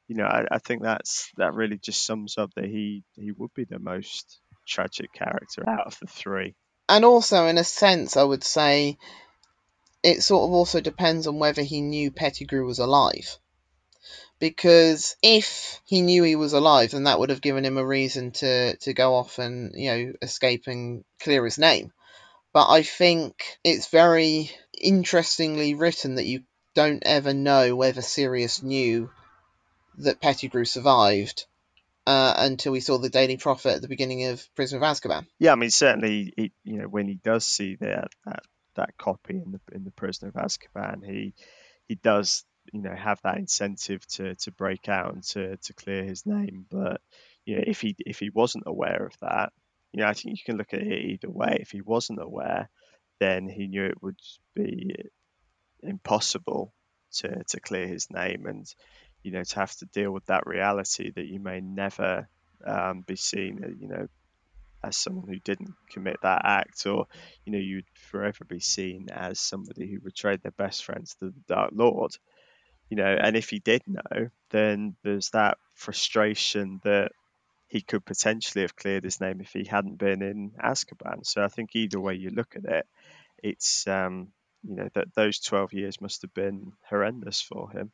[0.07, 3.53] you know I, I think that's that really just sums up that he he would
[3.53, 6.55] be the most tragic character out of the three
[6.89, 8.97] And also in a sense I would say
[10.03, 13.37] it sort of also depends on whether he knew Pettigrew was alive.
[14.37, 18.31] Because if he knew he was alive, then that would have given him a reason
[18.31, 21.93] to, to go off and, you know, escape and clear his name.
[22.53, 26.43] But I think it's very interestingly written that you
[26.75, 29.09] don't ever know whether Sirius knew
[29.97, 31.45] that Pettigrew survived
[32.05, 35.25] uh, until we saw the Daily Prophet at the beginning of Prisoner of Azkaban.
[35.39, 38.43] Yeah, I mean certainly, he, you know, when he does see that that,
[38.75, 41.33] that copy in the in the Prisoner of Azkaban, he
[41.87, 46.03] he does you know have that incentive to to break out and to to clear
[46.03, 46.65] his name.
[46.69, 47.01] But
[47.45, 49.53] you know, if he if he wasn't aware of that,
[49.93, 51.59] you know, I think you can look at it either way.
[51.61, 52.69] If he wasn't aware,
[53.19, 54.19] then he knew it would
[54.55, 54.95] be
[55.81, 56.73] impossible
[57.11, 58.65] to to clear his name and
[59.21, 62.27] you know to have to deal with that reality that you may never
[62.65, 64.07] um, be seen uh, you know
[64.83, 67.05] as someone who didn't commit that act or
[67.45, 71.33] you know you'd forever be seen as somebody who betrayed their best friends to the
[71.47, 72.11] dark lord
[72.89, 77.11] you know and if he did know then there's that frustration that
[77.73, 81.49] he could potentially have cleared his name if he hadn't been in Azkaban so I
[81.49, 82.87] think either way you look at it
[83.43, 84.29] it's um
[84.63, 87.91] you know that those 12 years must have been horrendous for him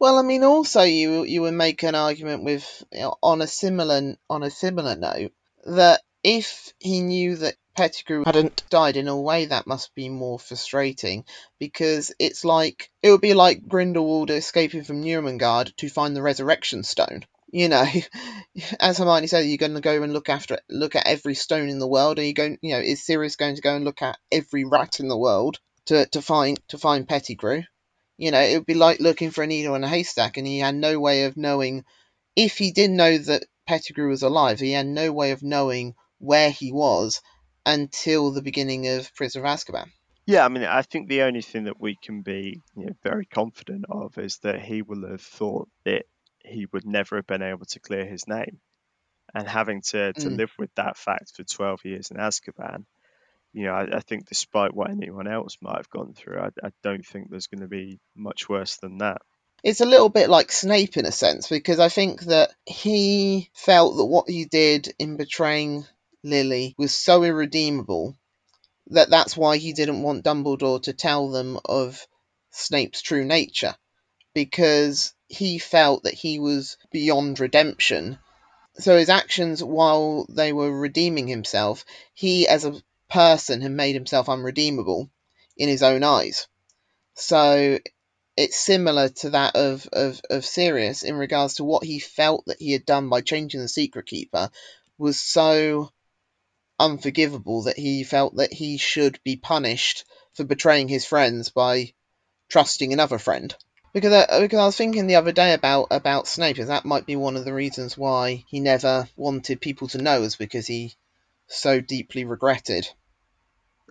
[0.00, 3.46] Well, I mean, also you you would make an argument with you know, on a
[3.46, 5.32] similar on a similar note
[5.64, 10.38] that if he knew that Pettigrew hadn't died in a way, that must be more
[10.38, 11.24] frustrating
[11.58, 16.82] because it's like it would be like Grindelwald escaping from Nurmengard to find the Resurrection
[16.82, 17.24] Stone.
[17.52, 17.84] You know,
[18.80, 21.78] as Hermione said, you're going to go and look after look at every stone in
[21.78, 22.18] the world.
[22.18, 22.58] Are you going?
[22.62, 25.58] You know, is Sirius going to go and look at every rat in the world
[25.86, 27.62] to to find to find Pettigrew?
[28.16, 30.58] You know, it would be like looking for a needle in a haystack, and he
[30.58, 31.84] had no way of knowing
[32.36, 34.60] if he did know that Pettigrew was alive.
[34.60, 37.20] He had no way of knowing where he was
[37.66, 39.90] until the beginning of Prisoner of Azkaban.
[40.26, 43.26] Yeah, I mean, I think the only thing that we can be you know, very
[43.26, 46.04] confident of is that he will have thought that
[46.50, 48.60] he would never have been able to clear his name,
[49.34, 50.36] and having to to Mm.
[50.36, 52.84] live with that fact for twelve years in Azkaban.
[53.52, 56.70] You know, I, I think despite what anyone else might have gone through, I, I
[56.84, 59.22] don't think there's going to be much worse than that.
[59.64, 63.96] It's a little bit like Snape in a sense, because I think that he felt
[63.96, 65.84] that what he did in betraying
[66.22, 68.16] Lily was so irredeemable
[68.88, 72.06] that that's why he didn't want Dumbledore to tell them of
[72.52, 73.74] Snape's true nature,
[74.34, 78.18] because he felt that he was beyond redemption.
[78.80, 84.28] So his actions, while they were redeeming himself, he as a person had made himself
[84.28, 85.08] unredeemable
[85.56, 86.48] in his own eyes.
[87.14, 87.78] So
[88.36, 92.60] it's similar to that of, of, of Sirius in regards to what he felt that
[92.60, 94.50] he had done by changing the Secret Keeper
[94.98, 95.92] was so
[96.80, 101.92] unforgivable that he felt that he should be punished for betraying his friends by
[102.48, 103.54] trusting another friend.
[103.92, 107.06] Because I, because I was thinking the other day about about Snape, and that might
[107.06, 110.94] be one of the reasons why he never wanted people to know, is because he
[111.48, 112.88] so deeply regretted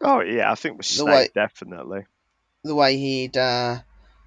[0.01, 2.05] Oh yeah, I think with The Snape way- definitely.
[2.63, 3.79] the way he'd uh,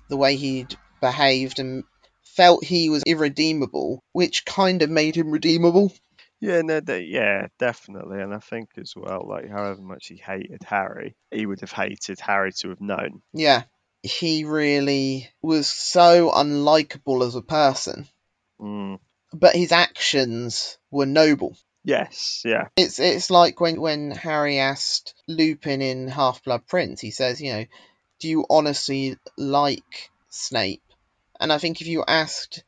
[0.09, 1.85] the way he'd behaved and
[2.23, 5.93] felt he was irredeemable, which kind of made him redeemable.
[6.41, 10.63] Yeah, no, de- yeah, definitely, and I think as well, like however much he hated
[10.65, 13.23] Harry, he would have hated Harry to have known.
[13.33, 13.63] Yeah,
[14.03, 18.09] he really was so unlikable as a person,
[18.61, 18.99] Mm,
[19.33, 21.57] but his actions were noble.
[21.85, 27.11] yes, yeah, It's it's like when when Harry asked Lupin in Half Blood Prince, he
[27.11, 27.65] says, you know,
[28.21, 30.83] do you honestly like Snape?
[31.41, 32.65] And I think if you asked,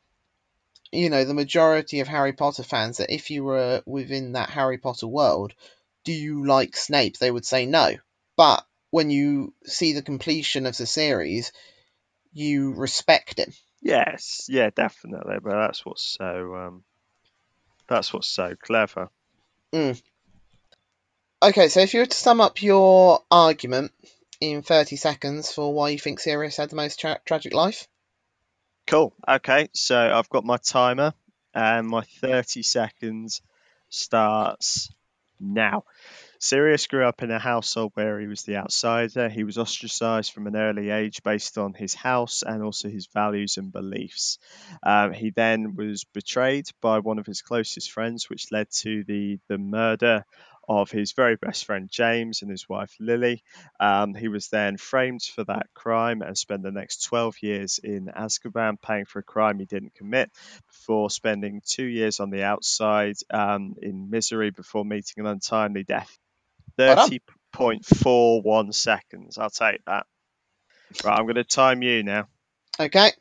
[0.91, 4.77] you know, the majority of Harry Potter fans that if you were within that Harry
[4.77, 5.53] Potter world,
[6.03, 7.17] do you like Snape?
[7.17, 7.95] They would say no.
[8.37, 11.51] But when you see the completion of the series,
[12.31, 13.51] you respect him.
[13.81, 15.35] yes, yeah, definitely.
[15.43, 16.83] But that's what's so um,
[17.89, 19.09] that's what's so clever.
[21.43, 23.91] Okay, so if you were to sum up your argument
[24.39, 27.89] in 30 seconds for why you think Sirius had the most tra- tragic life.
[28.87, 29.13] Cool.
[29.27, 31.13] Okay, so I've got my timer,
[31.53, 33.41] and my 30 seconds
[33.89, 34.89] starts
[35.37, 35.83] now.
[36.39, 39.29] Sirius grew up in a household where he was the outsider.
[39.29, 43.57] He was ostracized from an early age based on his house and also his values
[43.57, 44.37] and beliefs.
[44.83, 49.39] Um, he then was betrayed by one of his closest friends, which led to the,
[49.47, 50.25] the murder
[50.67, 53.43] of his very best friend James and his wife Lily.
[53.79, 58.07] Um, he was then framed for that crime and spent the next 12 years in
[58.07, 60.31] Azkaban paying for a crime he didn't commit
[60.67, 66.17] before spending two years on the outside um, in misery before meeting an untimely death.
[66.77, 67.09] Well
[67.55, 69.37] 30.41 seconds.
[69.37, 70.05] I'll take that.
[71.03, 72.27] Right, I'm going to time you now.
[72.79, 73.11] Okay.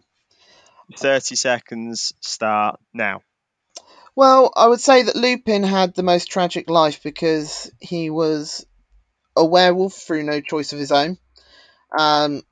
[0.96, 3.22] 30 seconds start now.
[4.16, 8.64] Well, I would say that Lupin had the most tragic life because he was
[9.36, 11.18] a werewolf through no choice of his own.
[11.96, 12.42] Um,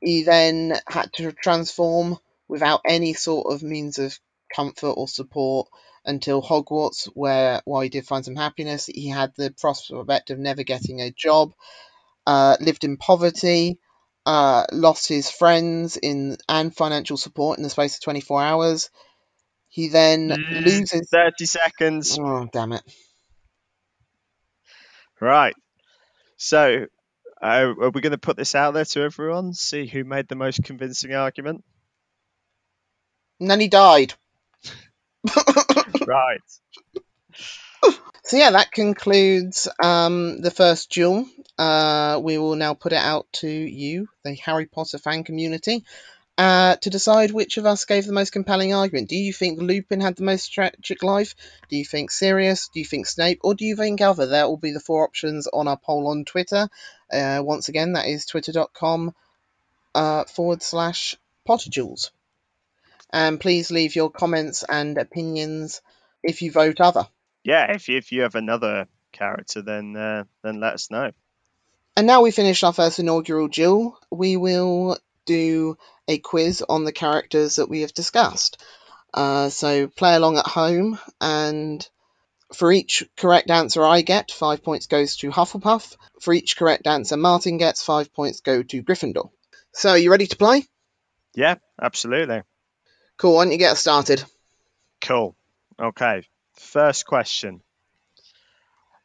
[0.00, 4.18] he then had to transform without any sort of means of
[4.54, 5.68] comfort or support
[6.06, 10.62] until Hogwarts, where while he did find some happiness, he had the prospect of never
[10.62, 11.52] getting a job,
[12.26, 13.78] uh, lived in poverty,
[14.24, 18.90] uh, lost his friends in and financial support in the space of 24 hours.
[19.68, 20.64] He then Mm.
[20.64, 21.08] loses.
[21.10, 22.16] 30 seconds.
[22.18, 22.82] Oh, damn it.
[25.20, 25.54] Right.
[26.36, 26.86] So,
[27.42, 29.54] uh, are we going to put this out there to everyone?
[29.54, 31.64] See who made the most convincing argument?
[33.40, 34.14] And then he died.
[36.06, 36.40] Right.
[38.26, 41.26] So yeah, that concludes um, the first duel.
[41.56, 45.84] Uh, we will now put it out to you, the Harry Potter fan community,
[46.36, 49.08] uh, to decide which of us gave the most compelling argument.
[49.08, 51.36] Do you think Lupin had the most tragic life?
[51.68, 52.68] Do you think Sirius?
[52.74, 53.42] Do you think Snape?
[53.44, 54.26] Or do you think other?
[54.26, 56.68] There will be the four options on our poll on Twitter.
[57.12, 59.14] Uh, once again, that is twitter.com
[59.94, 61.14] uh, forward slash
[61.48, 62.10] potterduels.
[63.10, 65.80] And please leave your comments and opinions
[66.22, 67.06] if you vote other.
[67.44, 71.12] Yeah, if you, if you have another character, then uh, then let us know.
[71.96, 75.78] And now we finished our first inaugural duel, we will do
[76.08, 78.62] a quiz on the characters that we have discussed.
[79.14, 81.88] Uh, so play along at home, and
[82.54, 85.96] for each correct answer I get, five points goes to Hufflepuff.
[86.20, 89.30] For each correct answer Martin gets, five points go to Gryffindor.
[89.72, 90.64] So, you ready to play?
[91.34, 92.42] Yeah, absolutely.
[93.18, 94.24] Cool, why don't you get us started?
[95.00, 95.36] Cool.
[95.80, 96.22] Okay.
[96.54, 97.62] First question.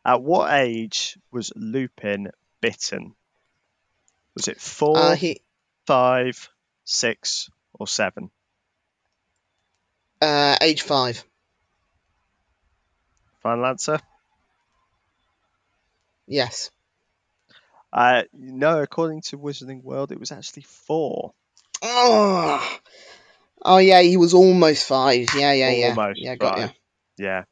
[0.05, 3.13] At what age was Lupin bitten?
[4.35, 5.41] Was it four, Uh, he,
[5.85, 6.49] five,
[6.85, 8.31] six, or seven?
[10.21, 11.23] uh, age five.
[13.41, 13.99] Final answer?
[16.27, 16.71] Yes.
[17.91, 21.33] Uh, no, according to Wizarding World, it was actually four.
[21.81, 22.79] Oh,
[23.63, 25.27] oh yeah, he was almost five.
[25.35, 25.89] Yeah, yeah, yeah.
[25.89, 26.73] Almost yeah, got five.
[27.17, 27.25] you.
[27.25, 27.43] Yeah.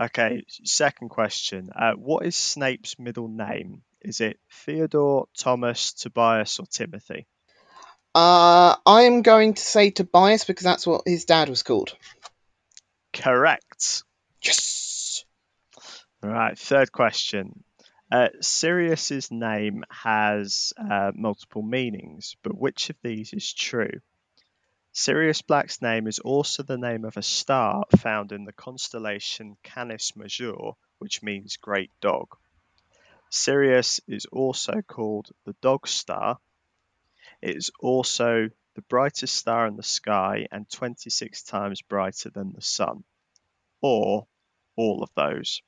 [0.00, 1.70] Okay, second question.
[1.74, 3.82] Uh, what is Snape's middle name?
[4.00, 7.26] Is it Theodore, Thomas, Tobias, or Timothy?
[8.14, 11.96] Uh, I'm going to say Tobias because that's what his dad was called.
[13.12, 14.04] Correct.
[14.42, 15.24] Yes.
[16.22, 17.64] All right, third question.
[18.10, 24.00] Uh, Sirius's name has uh, multiple meanings, but which of these is true?
[25.00, 30.16] Sirius Black's name is also the name of a star found in the constellation Canis
[30.16, 32.36] Major, which means great dog.
[33.30, 36.40] Sirius is also called the dog star.
[37.40, 42.60] It is also the brightest star in the sky and 26 times brighter than the
[42.60, 43.04] sun.
[43.80, 44.26] Or
[44.74, 45.62] all of those.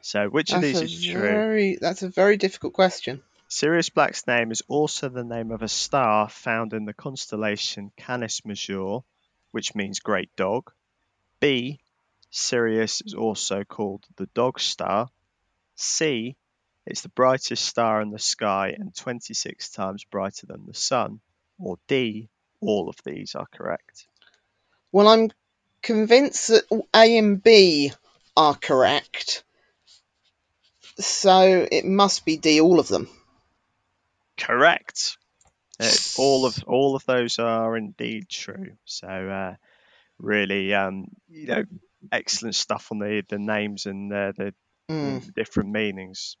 [0.00, 1.76] So, which of That's these a is true?
[1.78, 3.22] that's a very difficult question.
[3.50, 8.44] Sirius Black's name is also the name of a star found in the constellation Canis
[8.44, 8.98] Major,
[9.52, 10.70] which means great dog.
[11.40, 11.80] B.
[12.30, 15.08] Sirius is also called the dog star.
[15.76, 16.36] C.
[16.84, 21.20] It's the brightest star in the sky and 26 times brighter than the sun.
[21.58, 22.28] Or D.
[22.60, 24.06] All of these are correct.
[24.92, 25.30] Well, I'm
[25.80, 27.92] convinced that A and B
[28.36, 29.42] are correct.
[30.98, 33.08] So it must be D, all of them.
[34.38, 35.16] Correct.
[35.80, 38.72] Uh, all of all of those are indeed true.
[38.84, 39.54] So uh,
[40.18, 41.64] really, um, you know,
[42.10, 44.54] excellent stuff on the the names and uh, the,
[44.90, 45.26] Mm.
[45.26, 46.38] the different meanings.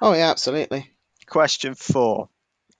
[0.00, 0.88] Oh yeah, absolutely.
[1.26, 2.28] Question four.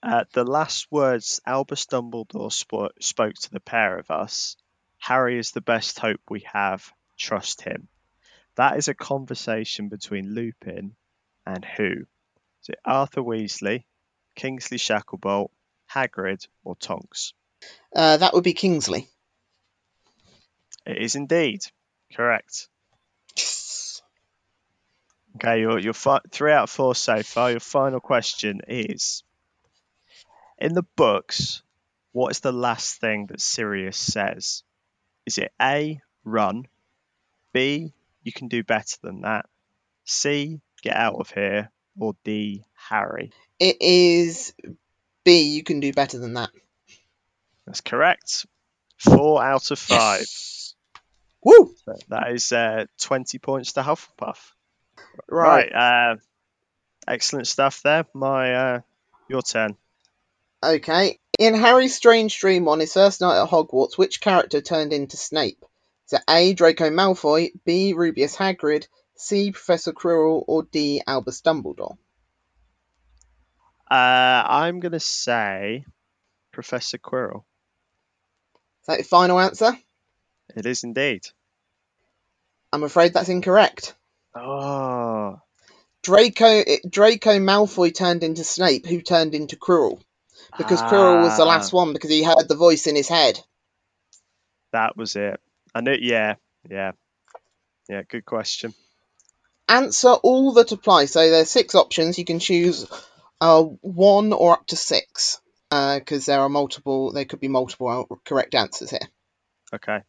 [0.00, 4.56] Uh, the last words Albus Dumbledore spo- spoke to the pair of us
[4.98, 6.92] Harry is the best hope we have.
[7.16, 7.88] Trust him.
[8.56, 10.94] That is a conversation between Lupin
[11.46, 12.06] and who?
[12.68, 13.84] Is it Arthur Weasley,
[14.34, 15.48] Kingsley Shacklebolt,
[15.90, 17.32] Hagrid, or Tonks?
[17.96, 19.08] Uh, that would be Kingsley.
[20.84, 21.62] It is indeed
[22.14, 22.68] correct.
[23.38, 24.02] Yes.
[25.36, 27.52] Okay, your your fi- three out of four so far.
[27.52, 29.22] Your final question is:
[30.58, 31.62] In the books,
[32.12, 34.62] what is the last thing that Sirius says?
[35.24, 36.02] Is it A.
[36.22, 36.68] Run,
[37.54, 37.94] B.
[38.22, 39.46] You can do better than that,
[40.04, 40.60] C.
[40.82, 42.64] Get out of here, or D.
[42.74, 43.32] Harry?
[43.58, 44.54] It is
[45.24, 45.42] B.
[45.42, 46.50] You can do better than that.
[47.66, 48.46] That's correct.
[48.96, 50.20] Four out of five.
[50.20, 50.74] Yes.
[51.44, 51.74] Woo!
[51.84, 54.38] So that is uh, twenty points to Hufflepuff.
[55.28, 55.70] Right.
[55.72, 56.12] Right.
[56.12, 56.16] Uh,
[57.06, 58.04] Excellent stuff there.
[58.12, 58.80] My uh,
[59.28, 59.76] your turn.
[60.62, 61.18] Okay.
[61.38, 65.64] In Harry's strange dream on his first night at Hogwarts, which character turned into Snape?
[66.06, 66.52] Is it A.
[66.52, 67.94] Draco Malfoy, B.
[67.94, 68.88] Rubeus Hagrid,
[69.18, 69.50] C.
[69.52, 71.02] Professor Quirrell, or D.
[71.06, 71.98] Albus Dumbledore?
[73.90, 75.84] Uh, I'm gonna say
[76.52, 77.44] Professor Quirrell.
[78.82, 79.72] Is that your final answer?
[80.56, 81.22] It is indeed.
[82.72, 83.94] I'm afraid that's incorrect.
[84.34, 85.40] Oh,
[86.02, 90.00] Draco Draco Malfoy turned into Snape, who turned into Quirrell.
[90.56, 93.38] Because Quirrell was the Ah, last one because he heard the voice in his head.
[94.72, 95.40] That was it.
[95.74, 95.96] I knew.
[96.00, 96.36] Yeah,
[96.70, 96.92] yeah,
[97.88, 98.02] yeah.
[98.08, 98.74] Good question.
[99.68, 101.06] Answer all that apply.
[101.06, 102.18] So there's six options.
[102.18, 102.86] You can choose
[103.40, 105.40] uh, one or up to six
[105.70, 107.12] because there are multiple.
[107.12, 109.08] There could be multiple correct answers here.
[109.72, 110.02] Okay.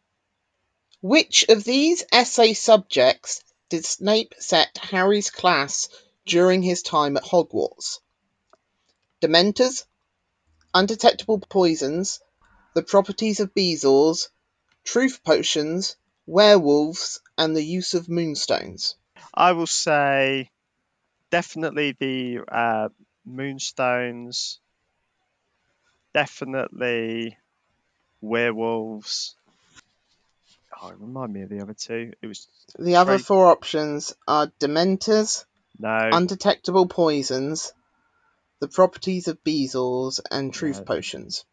[1.02, 5.88] Which of these essay subjects did Snape set Harry's class
[6.26, 8.00] during his time at Hogwarts?
[9.22, 9.84] Dementors,
[10.74, 12.20] undetectable poisons,
[12.74, 14.28] the properties of Bezoars,
[14.84, 15.96] truth potions,
[16.26, 18.94] werewolves, and the use of moonstones.
[19.34, 20.50] I will say
[21.30, 22.88] definitely the uh,
[23.24, 24.60] moonstones.
[26.12, 27.36] Definitely
[28.20, 29.36] werewolves.
[30.82, 32.12] Oh, remind me of the other two.
[32.20, 33.24] It was The other Three.
[33.24, 35.44] four options are Dementors,
[35.78, 36.10] no.
[36.12, 37.72] undetectable poisons,
[38.60, 40.84] the properties of Bezoars, and truth No.
[40.84, 41.44] potions.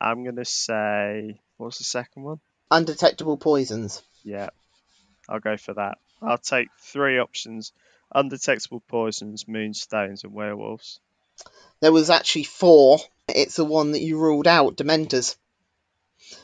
[0.00, 2.40] I'm gonna say what's the second one?
[2.70, 4.02] Undetectable poisons.
[4.22, 4.50] Yeah,
[5.28, 5.98] I'll go for that.
[6.22, 7.72] I'll take three options:
[8.14, 11.00] undetectable poisons, moonstones, and werewolves.
[11.80, 12.98] There was actually four.
[13.28, 15.36] It's the one that you ruled out, Dementors.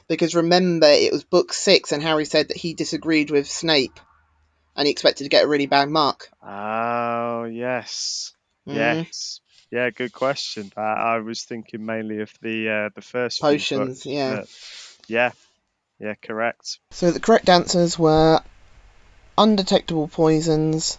[0.07, 3.99] Because remember, it was book six, and Harry said that he disagreed with Snape,
[4.77, 6.31] and he expected to get a really bad mark.
[6.43, 8.33] Oh yes,
[8.67, 9.91] Mm, yes, yeah.
[9.91, 10.73] Good question.
[10.77, 14.45] Uh, I was thinking mainly of the uh, the first Potions, books, yeah.
[15.09, 15.33] yeah,
[15.99, 16.79] yeah, correct.
[16.91, 18.41] So the correct answers were
[19.37, 20.99] undetectable poisons,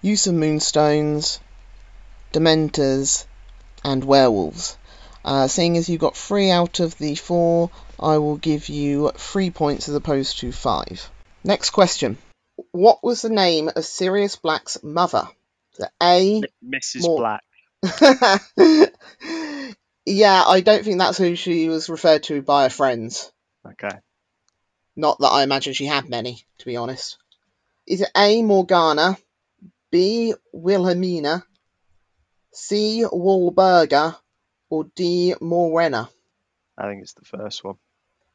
[0.00, 1.40] use of moonstones,
[2.32, 3.26] dementors,
[3.84, 4.76] and werewolves.
[5.24, 9.50] Uh, seeing as you got three out of the four, I will give you three
[9.50, 11.08] points as opposed to five.
[11.44, 12.18] Next question.
[12.72, 15.28] What was the name of Sirius Black's mother?
[15.78, 16.42] The A.
[16.64, 17.02] Mrs.
[17.02, 17.42] More- Black.
[20.06, 23.32] yeah, I don't think that's who she was referred to by her friends.
[23.66, 23.96] Okay.
[24.96, 27.18] Not that I imagine she had many, to be honest.
[27.86, 28.42] Is it A.
[28.42, 29.16] Morgana,
[29.90, 30.34] B.
[30.52, 31.44] Wilhelmina,
[32.52, 33.04] C.
[33.10, 34.16] Walburga,
[34.70, 35.34] or D.
[35.40, 36.08] Morwenna?
[36.76, 37.76] I think it's the first one.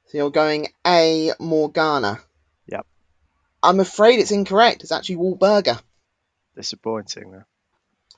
[0.08, 1.32] So you're going A.
[1.39, 2.20] Morgana.
[2.68, 2.86] Yep.
[3.62, 4.84] I'm afraid it's incorrect.
[4.84, 5.82] It's actually Walburga.
[6.55, 7.32] Disappointing.
[7.32, 7.43] though.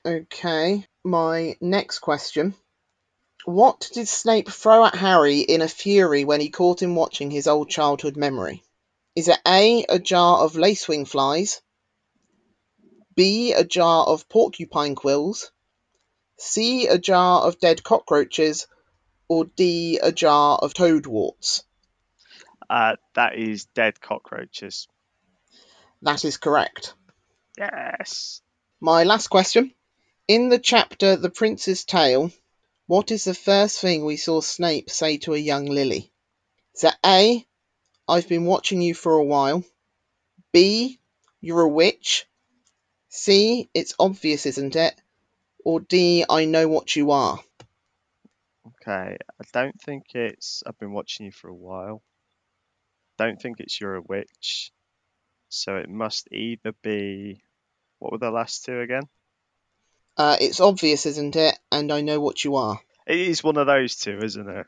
[0.06, 2.54] Okay, my next question.
[3.46, 7.48] What did Snape throw at Harry in a fury when he caught him watching his
[7.48, 8.64] old childhood memory?
[9.16, 11.62] Is it A, a jar of lacewing flies,
[13.16, 15.52] B, a jar of porcupine quills,
[16.38, 18.68] C, a jar of dead cockroaches,
[19.28, 21.64] or D, a jar of toadwarts?
[22.70, 24.88] Uh, that is dead cockroaches.
[26.02, 26.94] That is correct.
[27.58, 28.42] Yes.
[28.80, 29.74] My last question.
[30.28, 32.32] In the chapter The Prince's Tale,
[32.90, 36.12] what is the first thing we saw Snape say to a young Lily?
[36.74, 37.46] Is that A,
[38.08, 39.64] I've been watching you for a while,
[40.52, 41.00] B,
[41.40, 42.26] you're a witch,
[43.08, 45.00] C, it's obvious, isn't it?
[45.64, 47.40] Or D, I know what you are.
[48.66, 49.18] Okay.
[49.20, 50.64] I don't think it's.
[50.66, 52.02] I've been watching you for a while.
[53.20, 54.72] Don't think it's you're a witch.
[55.50, 57.44] So it must either be.
[58.00, 59.04] What were the last two again?
[60.18, 61.58] Uh, it's obvious, isn't it?
[61.72, 62.80] And I know what you are.
[63.08, 64.68] It is one of those two, isn't it?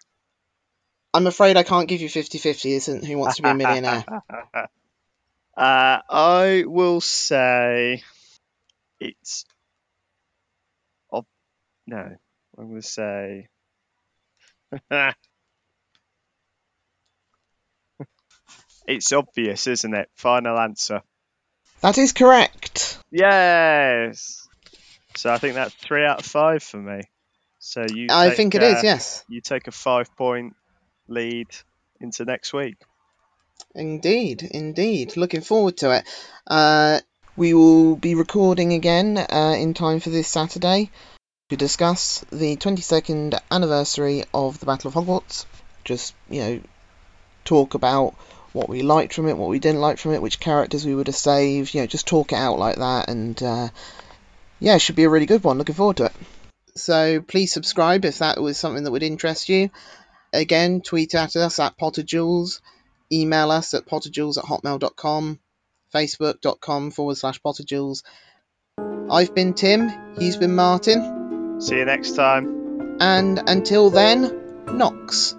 [1.13, 4.05] I'm afraid I can't give you 50 50, isn't Who Wants to Be a Millionaire?
[5.57, 8.01] uh, I will say
[8.99, 9.45] it's.
[11.11, 11.25] Ob-
[11.85, 12.15] no,
[12.57, 13.49] I'm going to say.
[18.87, 20.09] it's obvious, isn't it?
[20.15, 21.01] Final answer.
[21.81, 22.99] that is correct.
[23.11, 24.40] Yes.
[25.15, 27.01] So I think that's three out of five for me.
[27.59, 28.07] So you.
[28.09, 29.23] I take, think it is, uh, yes.
[29.27, 30.55] You take a five-point
[31.07, 31.47] lead
[31.99, 32.77] into next week.
[33.75, 35.15] Indeed, indeed.
[35.17, 36.05] Looking forward to it.
[36.47, 36.99] Uh,
[37.35, 40.89] we will be recording again uh, in time for this Saturday
[41.49, 45.45] to discuss the 22nd anniversary of the Battle of Hogwarts.
[45.83, 46.61] Just, you know,
[47.45, 48.15] talk about
[48.53, 51.07] what we liked from it, what we didn't like from it, which characters we would
[51.07, 53.69] have saved, you know, just talk it out like that and uh,
[54.61, 55.57] yeah, it should be a really good one.
[55.57, 56.13] Looking forward to it.
[56.75, 59.69] So please subscribe if that was something that would interest you.
[60.31, 62.61] Again, tweet at us at potterduels,
[63.11, 65.39] email us at potterduels at hotmail.com,
[65.93, 68.03] facebook.com forward slash potterduels.
[69.11, 72.95] I've been Tim, he's been Martin, See you next time.
[73.01, 75.35] and until then, Nox.